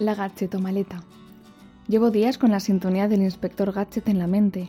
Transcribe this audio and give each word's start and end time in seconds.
La 0.00 0.16
Maleta. 0.60 1.04
Llevo 1.86 2.10
días 2.10 2.36
con 2.36 2.50
la 2.50 2.58
sintonía 2.58 3.06
del 3.06 3.22
inspector 3.22 3.70
Gadget 3.70 4.08
en 4.08 4.18
la 4.18 4.26
mente, 4.26 4.68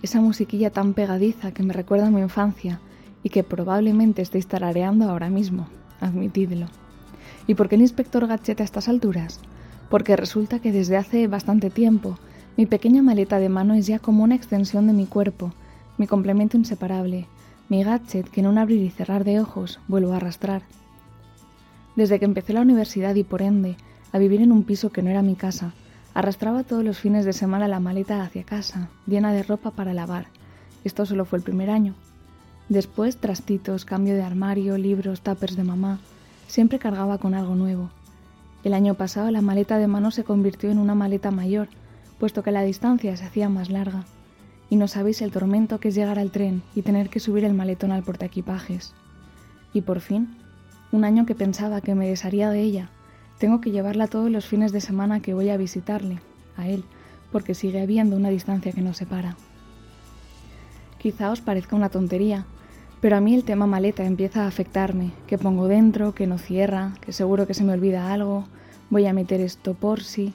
esa 0.00 0.22
musiquilla 0.22 0.70
tan 0.70 0.94
pegadiza 0.94 1.52
que 1.52 1.62
me 1.62 1.74
recuerda 1.74 2.06
a 2.06 2.10
mi 2.10 2.22
infancia 2.22 2.80
y 3.22 3.28
que 3.28 3.44
probablemente 3.44 4.22
estéis 4.22 4.46
tarareando 4.46 5.10
ahora 5.10 5.28
mismo, 5.28 5.66
admitidlo. 6.00 6.68
¿Y 7.46 7.54
por 7.54 7.68
qué 7.68 7.74
el 7.74 7.82
inspector 7.82 8.26
Gadget 8.26 8.62
a 8.62 8.64
estas 8.64 8.88
alturas? 8.88 9.40
Porque 9.90 10.16
resulta 10.16 10.58
que 10.58 10.72
desde 10.72 10.96
hace 10.96 11.26
bastante 11.26 11.68
tiempo 11.68 12.18
mi 12.56 12.64
pequeña 12.64 13.02
maleta 13.02 13.38
de 13.38 13.50
mano 13.50 13.74
es 13.74 13.86
ya 13.86 13.98
como 13.98 14.24
una 14.24 14.36
extensión 14.36 14.86
de 14.86 14.94
mi 14.94 15.04
cuerpo, 15.04 15.52
mi 15.98 16.06
complemento 16.06 16.56
inseparable, 16.56 17.26
mi 17.68 17.84
gadget 17.84 18.30
que 18.30 18.40
en 18.40 18.46
un 18.46 18.56
abrir 18.56 18.80
y 18.80 18.88
cerrar 18.88 19.24
de 19.24 19.38
ojos 19.38 19.80
vuelvo 19.86 20.14
a 20.14 20.16
arrastrar. 20.16 20.62
Desde 21.94 22.18
que 22.18 22.24
empecé 22.24 22.54
la 22.54 22.62
universidad 22.62 23.14
y 23.16 23.22
por 23.22 23.42
ende 23.42 23.76
a 24.12 24.18
vivir 24.18 24.42
en 24.42 24.52
un 24.52 24.64
piso 24.64 24.90
que 24.90 25.02
no 25.02 25.10
era 25.10 25.22
mi 25.22 25.34
casa. 25.34 25.72
Arrastraba 26.14 26.62
todos 26.62 26.84
los 26.84 26.98
fines 26.98 27.24
de 27.24 27.32
semana 27.32 27.68
la 27.68 27.80
maleta 27.80 28.22
hacia 28.22 28.44
casa, 28.44 28.88
llena 29.06 29.32
de 29.32 29.42
ropa 29.42 29.70
para 29.70 29.94
lavar. 29.94 30.26
Esto 30.84 31.06
solo 31.06 31.24
fue 31.24 31.38
el 31.38 31.44
primer 31.44 31.70
año. 31.70 31.94
Después, 32.68 33.16
trastitos, 33.16 33.84
cambio 33.84 34.14
de 34.14 34.22
armario, 34.22 34.78
libros, 34.78 35.22
tuppers 35.22 35.56
de 35.56 35.64
mamá. 35.64 35.98
Siempre 36.46 36.78
cargaba 36.78 37.18
con 37.18 37.34
algo 37.34 37.54
nuevo. 37.54 37.90
El 38.64 38.74
año 38.74 38.94
pasado 38.94 39.30
la 39.30 39.40
maleta 39.40 39.78
de 39.78 39.88
mano 39.88 40.10
se 40.10 40.24
convirtió 40.24 40.70
en 40.70 40.78
una 40.78 40.94
maleta 40.94 41.30
mayor, 41.30 41.68
puesto 42.18 42.42
que 42.42 42.52
la 42.52 42.62
distancia 42.62 43.16
se 43.16 43.24
hacía 43.24 43.48
más 43.48 43.70
larga. 43.70 44.04
Y 44.70 44.76
no 44.76 44.86
sabéis 44.86 45.22
el 45.22 45.32
tormento 45.32 45.80
que 45.80 45.88
es 45.88 45.94
llegar 45.94 46.18
al 46.18 46.30
tren 46.30 46.62
y 46.74 46.82
tener 46.82 47.08
que 47.08 47.20
subir 47.20 47.44
el 47.44 47.54
maletón 47.54 47.90
al 47.90 48.04
portaequipajes. 48.04 48.94
Y 49.72 49.80
por 49.80 50.00
fin, 50.00 50.36
un 50.92 51.04
año 51.04 51.26
que 51.26 51.34
pensaba 51.34 51.80
que 51.80 51.94
me 51.94 52.08
desharía 52.08 52.50
de 52.50 52.60
ella, 52.60 52.90
tengo 53.42 53.60
que 53.60 53.72
llevarla 53.72 54.06
todos 54.06 54.30
los 54.30 54.46
fines 54.46 54.70
de 54.70 54.80
semana 54.80 55.18
que 55.18 55.34
voy 55.34 55.50
a 55.50 55.56
visitarle, 55.56 56.20
a 56.56 56.68
él, 56.68 56.84
porque 57.32 57.56
sigue 57.56 57.82
habiendo 57.82 58.14
una 58.14 58.28
distancia 58.28 58.70
que 58.70 58.82
nos 58.82 58.98
separa. 58.98 59.36
Quizá 60.98 61.32
os 61.32 61.40
parezca 61.40 61.74
una 61.74 61.88
tontería, 61.88 62.46
pero 63.00 63.16
a 63.16 63.20
mí 63.20 63.34
el 63.34 63.42
tema 63.42 63.66
maleta 63.66 64.04
empieza 64.04 64.44
a 64.44 64.46
afectarme, 64.46 65.10
que 65.26 65.38
pongo 65.38 65.66
dentro, 65.66 66.14
que 66.14 66.28
no 66.28 66.38
cierra, 66.38 66.92
que 67.00 67.12
seguro 67.12 67.48
que 67.48 67.54
se 67.54 67.64
me 67.64 67.72
olvida 67.72 68.12
algo, 68.12 68.44
voy 68.90 69.06
a 69.06 69.12
meter 69.12 69.40
esto 69.40 69.74
por 69.74 70.04
si... 70.04 70.32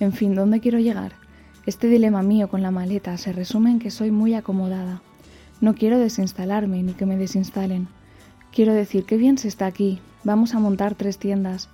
En 0.00 0.14
fin, 0.14 0.34
¿dónde 0.34 0.60
quiero 0.60 0.78
llegar? 0.78 1.12
Este 1.66 1.88
dilema 1.88 2.22
mío 2.22 2.48
con 2.48 2.62
la 2.62 2.70
maleta 2.70 3.18
se 3.18 3.34
resume 3.34 3.70
en 3.70 3.80
que 3.80 3.90
soy 3.90 4.10
muy 4.10 4.32
acomodada. 4.32 5.02
No 5.60 5.74
quiero 5.74 5.98
desinstalarme 5.98 6.82
ni 6.82 6.94
que 6.94 7.04
me 7.04 7.18
desinstalen. 7.18 7.86
Quiero 8.50 8.72
decir, 8.72 9.04
qué 9.04 9.18
bien 9.18 9.36
se 9.36 9.48
está 9.48 9.66
aquí, 9.66 10.00
vamos 10.24 10.54
a 10.54 10.58
montar 10.58 10.94
tres 10.94 11.18
tiendas, 11.18 11.68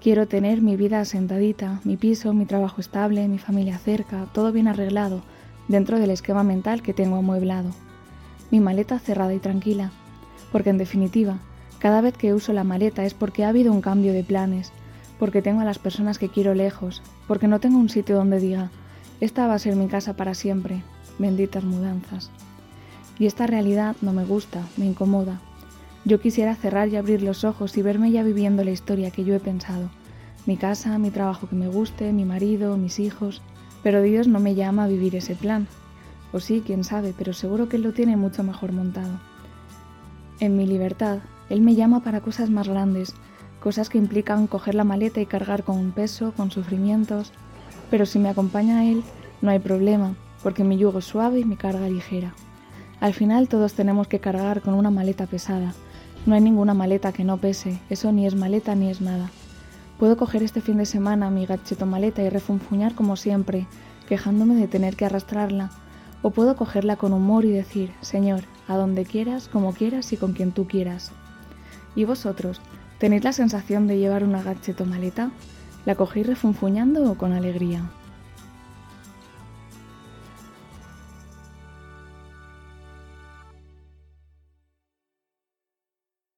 Quiero 0.00 0.28
tener 0.28 0.60
mi 0.60 0.76
vida 0.76 1.00
asentadita, 1.00 1.80
mi 1.84 1.96
piso, 1.96 2.32
mi 2.32 2.46
trabajo 2.46 2.80
estable, 2.80 3.26
mi 3.28 3.38
familia 3.38 3.78
cerca, 3.78 4.26
todo 4.32 4.52
bien 4.52 4.68
arreglado, 4.68 5.22
dentro 5.68 5.98
del 5.98 6.10
esquema 6.10 6.42
mental 6.42 6.82
que 6.82 6.92
tengo 6.92 7.16
amueblado. 7.16 7.70
Mi 8.50 8.60
maleta 8.60 8.98
cerrada 8.98 9.34
y 9.34 9.38
tranquila, 9.38 9.90
porque 10.52 10.70
en 10.70 10.78
definitiva, 10.78 11.38
cada 11.78 12.02
vez 12.02 12.16
que 12.16 12.34
uso 12.34 12.52
la 12.52 12.62
maleta 12.62 13.04
es 13.04 13.14
porque 13.14 13.44
ha 13.44 13.48
habido 13.48 13.72
un 13.72 13.80
cambio 13.80 14.12
de 14.12 14.22
planes, 14.22 14.70
porque 15.18 15.42
tengo 15.42 15.62
a 15.62 15.64
las 15.64 15.78
personas 15.78 16.18
que 16.18 16.28
quiero 16.28 16.54
lejos, 16.54 17.02
porque 17.26 17.48
no 17.48 17.58
tengo 17.58 17.78
un 17.78 17.88
sitio 17.88 18.16
donde 18.16 18.38
diga, 18.38 18.70
esta 19.20 19.46
va 19.46 19.54
a 19.54 19.58
ser 19.58 19.76
mi 19.76 19.88
casa 19.88 20.14
para 20.14 20.34
siempre, 20.34 20.82
benditas 21.18 21.64
mudanzas. 21.64 22.30
Y 23.18 23.26
esta 23.26 23.46
realidad 23.46 23.96
no 24.02 24.12
me 24.12 24.24
gusta, 24.24 24.62
me 24.76 24.84
incomoda, 24.84 25.40
yo 26.06 26.20
quisiera 26.20 26.54
cerrar 26.54 26.88
y 26.88 26.94
abrir 26.94 27.22
los 27.22 27.42
ojos 27.42 27.76
y 27.76 27.82
verme 27.82 28.12
ya 28.12 28.22
viviendo 28.22 28.62
la 28.62 28.70
historia 28.70 29.10
que 29.10 29.24
yo 29.24 29.34
he 29.34 29.40
pensado. 29.40 29.90
Mi 30.46 30.56
casa, 30.56 30.98
mi 30.98 31.10
trabajo 31.10 31.48
que 31.48 31.56
me 31.56 31.66
guste, 31.66 32.12
mi 32.12 32.24
marido, 32.24 32.76
mis 32.76 33.00
hijos. 33.00 33.42
Pero 33.82 34.00
Dios 34.02 34.28
no 34.28 34.38
me 34.38 34.54
llama 34.54 34.84
a 34.84 34.86
vivir 34.86 35.16
ese 35.16 35.34
plan. 35.34 35.66
O 36.32 36.38
sí, 36.38 36.62
quién 36.64 36.84
sabe, 36.84 37.12
pero 37.18 37.32
seguro 37.32 37.68
que 37.68 37.74
Él 37.74 37.82
lo 37.82 37.92
tiene 37.92 38.16
mucho 38.16 38.44
mejor 38.44 38.70
montado. 38.70 39.18
En 40.38 40.56
mi 40.56 40.64
libertad, 40.64 41.18
Él 41.50 41.60
me 41.60 41.74
llama 41.74 42.04
para 42.04 42.20
cosas 42.20 42.50
más 42.50 42.68
grandes, 42.68 43.12
cosas 43.58 43.88
que 43.88 43.98
implican 43.98 44.46
coger 44.46 44.76
la 44.76 44.84
maleta 44.84 45.20
y 45.20 45.26
cargar 45.26 45.64
con 45.64 45.76
un 45.76 45.90
peso, 45.90 46.32
con 46.36 46.52
sufrimientos. 46.52 47.32
Pero 47.90 48.06
si 48.06 48.20
me 48.20 48.28
acompaña 48.28 48.84
Él, 48.84 49.02
no 49.42 49.50
hay 49.50 49.58
problema, 49.58 50.14
porque 50.44 50.62
mi 50.62 50.78
yugo 50.78 51.00
es 51.00 51.04
suave 51.04 51.40
y 51.40 51.44
mi 51.44 51.56
carga 51.56 51.88
ligera. 51.88 52.32
Al 53.00 53.12
final 53.12 53.48
todos 53.48 53.74
tenemos 53.74 54.06
que 54.06 54.20
cargar 54.20 54.62
con 54.62 54.74
una 54.74 54.90
maleta 54.90 55.26
pesada, 55.26 55.74
no 56.26 56.34
hay 56.34 56.40
ninguna 56.40 56.74
maleta 56.74 57.12
que 57.12 57.24
no 57.24 57.36
pese, 57.36 57.78
eso 57.88 58.12
ni 58.12 58.26
es 58.26 58.34
maleta 58.34 58.74
ni 58.74 58.90
es 58.90 59.00
nada. 59.00 59.30
Puedo 59.98 60.16
coger 60.16 60.42
este 60.42 60.60
fin 60.60 60.76
de 60.78 60.86
semana 60.86 61.30
mi 61.30 61.46
gacheto 61.46 61.86
maleta 61.86 62.22
y 62.22 62.28
refunfuñar 62.28 62.94
como 62.94 63.16
siempre, 63.16 63.66
quejándome 64.08 64.56
de 64.56 64.68
tener 64.68 64.96
que 64.96 65.06
arrastrarla, 65.06 65.70
o 66.22 66.30
puedo 66.30 66.56
cogerla 66.56 66.96
con 66.96 67.12
humor 67.12 67.44
y 67.44 67.50
decir, 67.50 67.92
Señor, 68.00 68.42
a 68.68 68.76
donde 68.76 69.04
quieras, 69.04 69.48
como 69.48 69.72
quieras 69.72 70.12
y 70.12 70.16
con 70.16 70.32
quien 70.32 70.52
tú 70.52 70.66
quieras. 70.66 71.12
¿Y 71.94 72.04
vosotros? 72.04 72.60
¿Tenéis 72.98 73.24
la 73.24 73.32
sensación 73.32 73.86
de 73.86 73.98
llevar 73.98 74.24
una 74.24 74.42
gacheto 74.42 74.84
maleta? 74.84 75.30
¿La 75.84 75.94
cogéis 75.94 76.26
refunfuñando 76.26 77.10
o 77.10 77.14
con 77.14 77.32
alegría? 77.32 77.88